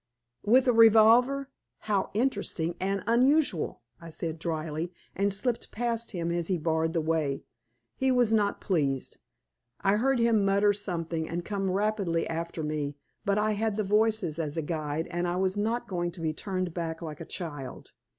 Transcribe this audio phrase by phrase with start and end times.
[0.43, 1.51] "With a revolver!
[1.81, 7.01] How interesting and unusual!" I said dryly, and slipped past him as he barred the
[7.01, 7.43] way.
[7.97, 9.19] He was not pleased;
[9.81, 14.39] I heard him mutter something and come rapidly after me, but I had the voices
[14.39, 17.91] as a guide, and I was not going to be turned back like a child.